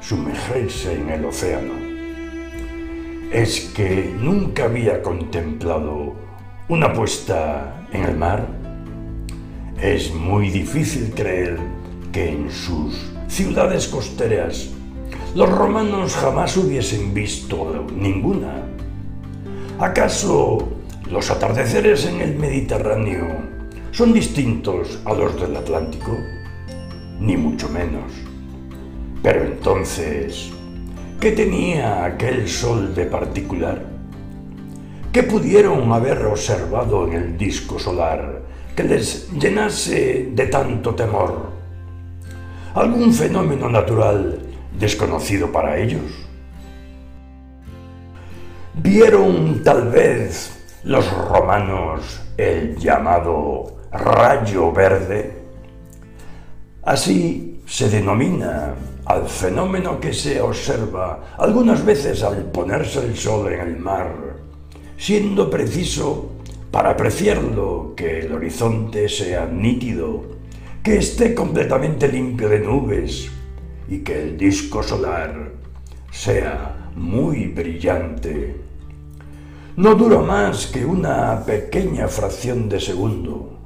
sumergirse 0.00 0.94
en 0.94 1.10
el 1.10 1.24
océano. 1.24 1.74
Es 3.30 3.72
que 3.74 4.12
nunca 4.18 4.64
había 4.64 5.00
contemplado 5.00 6.14
una 6.68 6.92
puesta 6.92 7.86
en 7.92 8.04
el 8.04 8.16
mar. 8.16 8.46
Es 9.80 10.12
muy 10.12 10.50
difícil 10.50 11.12
creer 11.14 11.58
que 12.12 12.30
en 12.30 12.50
sus 12.50 13.10
ciudades 13.28 13.88
costeras 13.88 14.70
los 15.34 15.50
romanos 15.50 16.14
jamás 16.14 16.56
hubiesen 16.56 17.14
visto 17.14 17.86
ninguna. 17.96 18.62
¿Acaso 19.78 20.68
los 21.10 21.30
atardeceres 21.30 22.06
en 22.06 22.20
el 22.20 22.36
Mediterráneo 22.36 23.26
son 23.90 24.14
distintos 24.14 24.98
a 25.04 25.12
los 25.12 25.38
del 25.38 25.54
Atlántico, 25.54 26.16
ni 27.20 27.36
mucho 27.36 27.68
menos. 27.68 28.10
Pero 29.22 29.44
entonces, 29.44 30.50
¿qué 31.20 31.32
tenía 31.32 32.04
aquel 32.04 32.48
sol 32.48 32.94
de 32.94 33.04
particular? 33.04 33.84
¿Qué 35.12 35.22
pudieron 35.22 35.92
haber 35.92 36.24
observado 36.24 37.06
en 37.06 37.12
el 37.12 37.36
disco 37.36 37.78
solar 37.78 38.42
que 38.74 38.84
les 38.84 39.30
llenase 39.32 40.30
de 40.32 40.46
tanto 40.46 40.94
temor? 40.94 41.50
¿Algún 42.74 43.12
fenómeno 43.12 43.68
natural 43.68 44.40
desconocido 44.78 45.50
para 45.52 45.78
ellos? 45.78 46.02
¿Vieron 48.74 49.62
tal 49.62 49.90
vez 49.90 50.80
los 50.84 51.10
romanos 51.28 52.22
el 52.36 52.76
llamado 52.76 53.76
rayo 53.92 54.72
verde? 54.72 55.42
Así 56.82 57.60
se 57.66 57.88
denomina 57.88 58.74
al 59.04 59.28
fenómeno 59.28 60.00
que 60.00 60.12
se 60.12 60.40
observa 60.40 61.34
algunas 61.38 61.84
veces 61.84 62.22
al 62.22 62.44
ponerse 62.50 63.00
el 63.00 63.16
sol 63.16 63.52
en 63.52 63.60
el 63.60 63.76
mar, 63.76 64.36
siendo 64.96 65.50
preciso 65.50 66.32
para 66.70 66.90
apreciarlo 66.90 67.92
que 67.94 68.20
el 68.20 68.32
horizonte 68.32 69.08
sea 69.08 69.44
nítido, 69.46 70.24
que 70.82 70.96
esté 70.96 71.34
completamente 71.34 72.08
limpio 72.08 72.48
de 72.48 72.58
nubes 72.58 73.30
y 73.88 73.98
que 73.98 74.22
el 74.22 74.36
disco 74.36 74.82
solar 74.82 75.52
sea 76.10 76.90
muy 76.96 77.46
brillante. 77.46 78.56
No 79.76 79.94
dura 79.94 80.18
más 80.18 80.66
que 80.66 80.84
una 80.84 81.42
pequeña 81.44 82.06
fracción 82.08 82.68
de 82.68 82.80
segundo. 82.80 83.58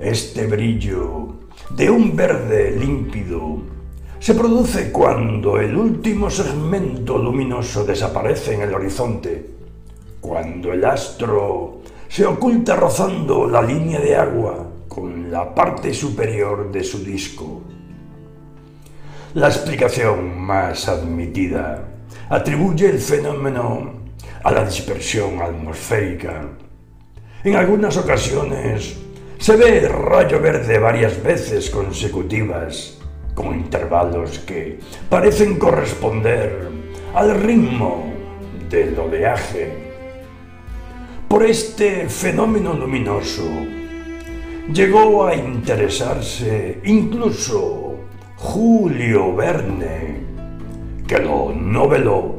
Este 0.00 0.46
brillo 0.46 1.36
de 1.70 1.88
un 1.88 2.16
verde 2.16 2.72
límpido 2.72 3.62
se 4.18 4.34
produce 4.34 4.90
cuando 4.90 5.60
el 5.60 5.76
último 5.76 6.30
segmento 6.30 7.18
luminoso 7.18 7.84
desaparece 7.84 8.54
en 8.54 8.62
el 8.62 8.74
horizonte, 8.74 9.50
cuando 10.20 10.72
el 10.72 10.84
astro 10.84 11.80
se 12.08 12.24
oculta 12.24 12.74
rozando 12.74 13.46
la 13.46 13.60
línea 13.60 14.00
de 14.00 14.16
agua 14.16 14.66
con 14.88 15.30
la 15.30 15.54
parte 15.54 15.92
superior 15.92 16.72
de 16.72 16.82
su 16.82 17.04
disco. 17.04 17.62
La 19.34 19.48
explicación 19.48 20.38
más 20.38 20.88
admitida 20.88 21.88
atribuye 22.28 22.88
el 22.88 23.00
fenómeno 23.00 23.94
a 24.44 24.52
la 24.52 24.64
dispersión 24.64 25.42
atmosférica. 25.42 26.50
En 27.42 27.56
algunas 27.56 27.96
ocasiones 27.96 28.96
se 29.38 29.56
ve 29.56 29.78
el 29.78 29.88
rayo 29.92 30.40
verde 30.40 30.78
varias 30.78 31.20
veces 31.20 31.68
consecutivas, 31.68 32.96
con 33.34 33.56
intervalos 33.56 34.38
que 34.38 34.78
parecen 35.08 35.58
corresponder 35.58 36.68
al 37.12 37.34
ritmo 37.34 38.14
del 38.70 38.96
oleaje. 38.96 39.94
Por 41.26 41.42
este 41.44 42.08
fenómeno 42.08 42.72
luminoso 42.72 43.50
llegó 44.72 45.26
a 45.26 45.34
interesarse 45.34 46.80
incluso 46.84 47.93
Julio 48.44 49.34
Verne, 49.34 50.20
que 51.08 51.18
lo 51.18 51.52
noveló 51.52 52.36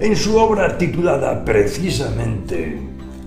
en 0.00 0.16
su 0.16 0.38
obra 0.38 0.78
titulada 0.78 1.44
precisamente 1.44 2.80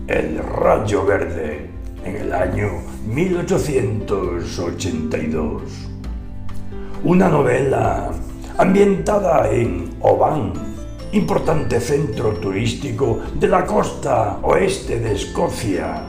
El 0.08 0.39
rayo 0.39 1.06
verde 1.06 1.69
en 2.04 2.15
el 2.15 2.34
año 2.34 2.71
1882. 3.06 5.62
Una 7.04 7.30
novela 7.30 8.10
ambientada 8.58 9.51
en 9.51 9.93
Oban, 9.99 10.54
importante 11.12 11.80
centro 11.82 12.36
turístico 12.36 13.19
de 13.38 13.49
la 13.49 13.65
costa 13.65 14.39
oeste 14.41 14.99
de 14.99 15.15
Escocia. 15.15 16.04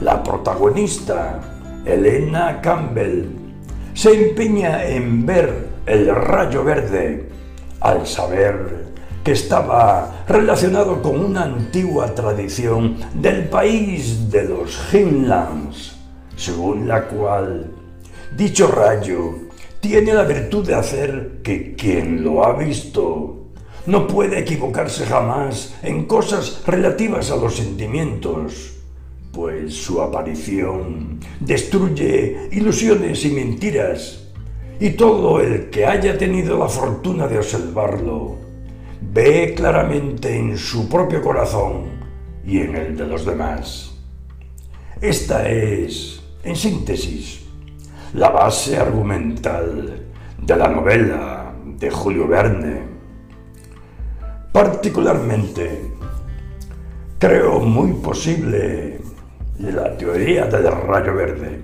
La 0.00 0.22
protagonista, 0.22 1.42
Elena 1.84 2.62
Campbell, 2.62 3.45
se 3.96 4.12
empeña 4.12 4.84
en 4.84 5.24
ver 5.24 5.68
el 5.86 6.14
rayo 6.14 6.62
verde 6.62 7.30
al 7.80 8.06
saber 8.06 8.84
que 9.24 9.32
estaba 9.32 10.24
relacionado 10.28 11.00
con 11.00 11.18
una 11.18 11.44
antigua 11.44 12.14
tradición 12.14 12.98
del 13.14 13.48
país 13.48 14.30
de 14.30 14.44
los 14.44 14.78
Highlands, 14.92 15.96
según 16.36 16.86
la 16.86 17.06
cual 17.06 17.72
dicho 18.36 18.68
rayo 18.68 19.48
tiene 19.80 20.12
la 20.12 20.24
virtud 20.24 20.66
de 20.66 20.74
hacer 20.74 21.40
que 21.42 21.74
quien 21.74 22.22
lo 22.22 22.44
ha 22.44 22.52
visto 22.52 23.46
no 23.86 24.06
puede 24.06 24.38
equivocarse 24.40 25.06
jamás 25.06 25.74
en 25.82 26.04
cosas 26.04 26.62
relativas 26.66 27.30
a 27.30 27.36
los 27.36 27.56
sentimientos, 27.56 28.75
pues 29.36 29.76
su 29.76 30.00
aparición 30.00 31.20
destruye 31.40 32.48
ilusiones 32.52 33.22
y 33.26 33.30
mentiras, 33.32 34.32
y 34.80 34.90
todo 34.92 35.42
el 35.42 35.68
que 35.68 35.84
haya 35.84 36.16
tenido 36.16 36.58
la 36.58 36.68
fortuna 36.68 37.28
de 37.28 37.36
observarlo 37.36 38.38
ve 39.02 39.52
claramente 39.54 40.34
en 40.34 40.56
su 40.56 40.88
propio 40.88 41.20
corazón 41.20 41.84
y 42.46 42.60
en 42.60 42.76
el 42.76 42.96
de 42.96 43.06
los 43.06 43.26
demás. 43.26 43.94
Esta 45.02 45.46
es, 45.46 46.22
en 46.42 46.56
síntesis, 46.56 47.42
la 48.14 48.30
base 48.30 48.78
argumental 48.78 50.02
de 50.40 50.56
la 50.56 50.68
novela 50.68 51.54
de 51.78 51.90
Julio 51.90 52.26
Verne. 52.26 52.80
Particularmente, 54.50 55.92
creo 57.18 57.60
muy 57.60 57.92
posible 57.94 58.95
la 59.58 59.96
teoría 59.96 60.46
del 60.46 60.70
rayo 60.70 61.14
verde 61.14 61.60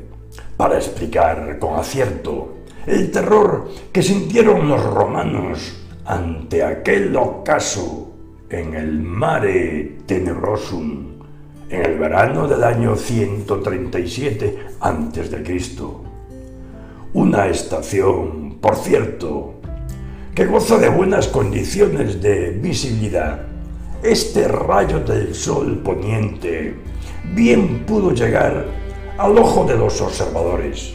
para 0.57 0.77
explicar 0.77 1.59
con 1.59 1.79
acierto 1.79 2.55
el 2.87 3.11
terror 3.11 3.69
que 3.93 4.03
sintieron 4.03 4.69
los 4.69 4.83
romanos 4.83 5.79
ante 6.05 6.65
aquel 6.65 7.15
ocaso 7.17 8.13
en 8.51 8.75
el 8.75 9.01
Mare 9.01 9.99
Tenebrosum 10.07 11.13
en 11.73 11.87
el 11.87 11.99
verano 11.99 12.47
del 12.47 12.65
año 12.65 12.97
137 12.97 14.59
a.C. 14.81 15.65
Una 17.15 17.47
estación, 17.47 18.59
por 18.61 18.77
cierto, 18.77 19.55
que 20.35 20.45
goza 20.45 20.77
de 20.77 20.91
buenas 20.91 21.29
condiciones 21.29 22.21
de 22.21 22.51
visibilidad. 22.51 23.41
Este 24.03 24.49
rayo 24.49 25.01
del 25.01 25.35
sol 25.35 25.81
poniente 25.83 26.75
bien 27.35 27.85
pudo 27.87 28.13
llegar 28.13 28.67
al 29.19 29.39
ojo 29.39 29.65
de 29.65 29.77
los 29.77 30.01
observadores, 30.01 30.95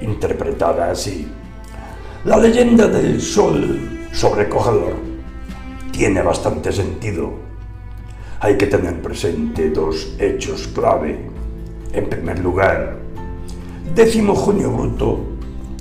interpretada 0.00 0.90
así. 0.90 1.28
La 2.24 2.36
leyenda 2.36 2.88
del 2.88 3.20
sol 3.20 3.98
sobrecogedor. 4.12 4.94
Tiene 5.92 6.22
bastante 6.22 6.72
sentido. 6.72 7.32
Hay 8.40 8.56
que 8.56 8.66
tener 8.66 9.00
presente 9.02 9.70
dos 9.70 10.14
hechos 10.18 10.68
clave. 10.68 11.30
En 11.92 12.08
primer 12.08 12.38
lugar, 12.40 12.98
décimo 13.94 14.34
junio 14.34 14.70
Bruto 14.70 15.20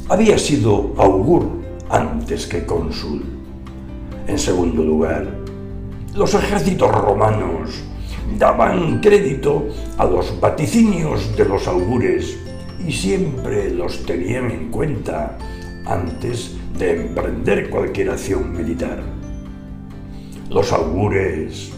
había 0.09 0.37
sido 0.39 0.93
augur 0.97 1.47
antes 1.89 2.47
que 2.47 2.65
cónsul. 2.65 3.23
En 4.27 4.39
segundo 4.39 4.83
lugar, 4.83 5.27
los 6.15 6.33
ejércitos 6.33 6.91
romanos 6.91 7.83
daban 8.37 8.99
crédito 8.99 9.67
a 9.97 10.05
los 10.05 10.39
vaticinios 10.39 11.35
de 11.37 11.45
los 11.45 11.67
augures 11.67 12.37
y 12.85 12.91
siempre 12.91 13.71
los 13.71 14.05
tenían 14.05 14.51
en 14.51 14.69
cuenta 14.69 15.37
antes 15.85 16.55
de 16.77 17.07
emprender 17.07 17.69
cualquier 17.69 18.11
acción 18.11 18.55
militar. 18.55 19.01
Los 20.49 20.71
augures 20.71 21.71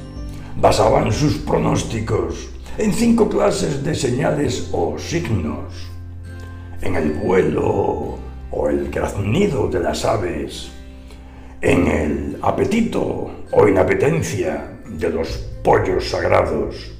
basaban 0.59 1.11
sus 1.11 1.37
pronósticos 1.37 2.49
en 2.77 2.93
cinco 2.93 3.29
clases 3.29 3.83
de 3.83 3.95
señales 3.95 4.69
o 4.71 4.97
signos, 4.97 5.89
en 6.81 6.95
el 6.95 7.11
vuelo 7.13 8.17
o 8.51 8.69
el 8.69 8.89
graznido 8.89 9.67
de 9.67 9.79
las 9.79 10.05
aves, 10.05 10.71
en 11.61 11.87
el 11.87 12.37
apetito 12.41 13.31
o 13.51 13.67
inapetencia 13.67 14.78
de 14.89 15.09
los 15.09 15.27
pollos 15.63 16.09
sagrados, 16.09 16.91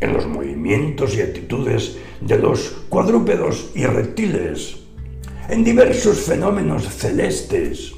en 0.00 0.12
los 0.12 0.26
movimientos 0.26 1.16
y 1.16 1.22
actitudes 1.22 1.96
de 2.20 2.38
los 2.38 2.70
cuadrúpedos 2.88 3.70
y 3.74 3.86
reptiles, 3.86 4.76
en 5.48 5.64
diversos 5.64 6.20
fenómenos 6.20 6.88
celestes. 6.88 7.92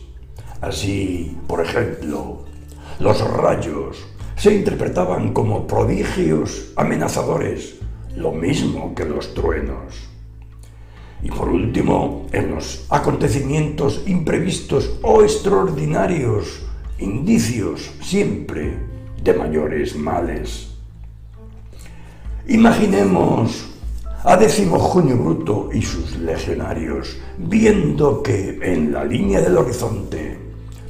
Así, 0.60 1.36
por 1.46 1.64
ejemplo, 1.64 2.44
los 2.98 3.20
rayos 3.30 4.06
se 4.36 4.54
interpretaban 4.54 5.32
como 5.32 5.66
prodigios 5.66 6.72
amenazadores, 6.76 7.76
lo 8.14 8.32
mismo 8.32 8.94
que 8.94 9.04
los 9.04 9.34
truenos. 9.34 10.08
Y 11.22 11.30
por 11.30 11.48
último, 11.48 12.26
en 12.32 12.54
los 12.54 12.86
acontecimientos 12.90 14.02
imprevistos 14.06 14.98
o 15.02 15.22
extraordinarios, 15.22 16.62
indicios 16.98 17.90
siempre 18.00 18.87
de 19.22 19.34
mayores 19.34 19.96
males. 19.96 20.68
Imaginemos 22.46 23.68
a 24.24 24.36
décimo 24.36 24.78
junio 24.78 25.16
Bruto 25.16 25.70
y 25.72 25.82
sus 25.82 26.16
legionarios, 26.16 27.16
viendo 27.38 28.22
que 28.22 28.58
en 28.62 28.92
la 28.92 29.04
línea 29.04 29.40
del 29.40 29.56
horizonte, 29.56 30.38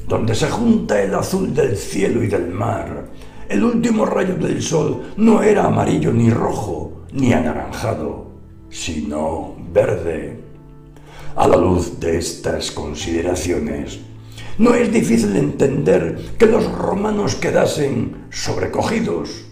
donde 0.07 0.35
se 0.35 0.49
junta 0.49 1.03
el 1.03 1.15
azul 1.15 1.55
del 1.55 1.77
cielo 1.77 2.23
y 2.23 2.29
del 2.29 2.49
mar, 2.49 3.11
el 3.49 3.65
último 3.65 4.07
rayo 4.07 4.35
del 4.35 4.63
sol 4.63 5.13
no 5.17 5.43
era 5.43 5.65
amarillo 5.65 6.13
ni 6.13 6.31
rojo 6.31 7.05
ni 7.13 7.33
anaranjado, 7.33 8.27
sino 8.71 9.55
verde. 9.73 10.39
A 11.37 11.47
la 11.47 11.57
luz 11.57 11.99
de 12.01 12.19
estas 12.19 12.71
consideraciones, 12.71 14.01
no 14.59 14.75
es 14.75 14.93
difícil 14.93 15.37
entender 15.37 16.19
que 16.37 16.47
los 16.47 16.71
romanos 16.73 17.37
quedasen 17.37 18.27
sobrecogidos, 18.31 19.45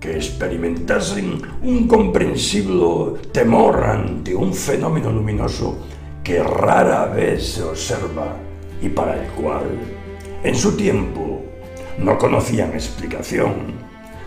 que 0.00 0.16
experimentasen 0.16 1.40
un 1.62 1.86
comprensible 1.86 3.20
temor 3.32 3.84
ante 3.84 4.34
un 4.34 4.52
fenómeno 4.52 5.12
luminoso 5.12 5.78
que 6.24 6.42
rara 6.42 7.06
vez 7.06 7.52
se 7.52 7.62
observa 7.62 8.36
y 8.82 8.88
para 8.88 9.22
el 9.22 9.28
cual, 9.30 9.66
en 10.42 10.54
su 10.56 10.76
tiempo, 10.76 11.42
no 11.98 12.18
conocían 12.18 12.72
explicación, 12.72 13.78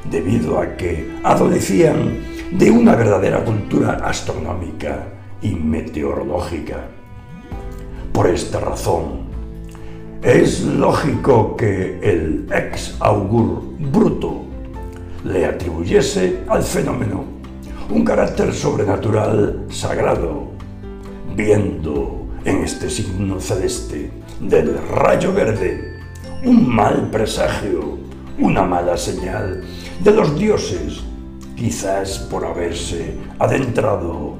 debido 0.09 0.59
a 0.59 0.77
que 0.77 1.17
adolecían 1.23 2.19
de 2.51 2.71
una 2.71 2.95
verdadera 2.95 3.43
cultura 3.43 3.93
astronómica 4.03 5.07
y 5.41 5.49
meteorológica. 5.49 6.87
Por 8.13 8.27
esta 8.27 8.59
razón, 8.59 9.32
es 10.23 10.61
lógico 10.61 11.57
que 11.57 11.99
el 12.01 12.47
ex 12.49 12.95
augur 13.01 13.61
bruto 13.77 14.43
le 15.25 15.45
atribuyese 15.45 16.43
al 16.47 16.63
fenómeno 16.63 17.25
un 17.89 18.05
carácter 18.05 18.53
sobrenatural 18.53 19.65
sagrado, 19.69 20.51
viendo 21.35 22.27
en 22.45 22.63
este 22.63 22.89
signo 22.89 23.41
celeste 23.41 24.11
del 24.39 24.77
rayo 24.87 25.33
verde 25.33 25.99
un 26.45 26.73
mal 26.73 27.09
presagio, 27.11 27.97
una 28.39 28.63
mala 28.63 28.95
señal 28.95 29.61
de 30.01 30.11
los 30.11 30.39
dioses, 30.39 31.01
quizás 31.57 32.19
por 32.19 32.45
haberse 32.45 33.17
adentrado 33.39 34.35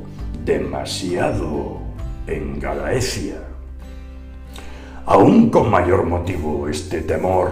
demasiado 0.46 1.80
en 2.26 2.58
Galaecia. 2.60 3.53
Aún 5.06 5.50
con 5.50 5.70
mayor 5.70 6.06
motivo 6.06 6.70
este 6.70 7.02
temor, 7.02 7.52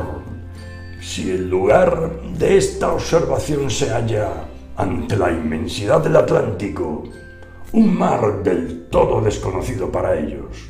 si 1.02 1.32
el 1.32 1.50
lugar 1.50 2.22
de 2.38 2.58
esta 2.58 2.94
observación 2.94 3.70
se 3.70 3.90
halla 3.90 4.46
ante 4.78 5.18
la 5.18 5.32
inmensidad 5.32 6.02
del 6.02 6.16
Atlántico, 6.16 7.04
un 7.74 7.98
mar 7.98 8.42
del 8.42 8.88
todo 8.90 9.20
desconocido 9.20 9.92
para 9.92 10.18
ellos, 10.18 10.70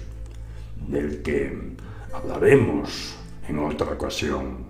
del 0.87 1.21
que 1.21 1.75
hablaremos 2.13 3.15
en 3.47 3.59
otra 3.59 3.91
ocasión. 3.91 4.60